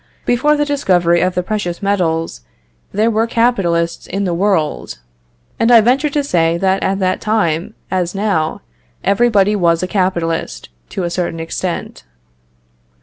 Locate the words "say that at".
6.23-6.97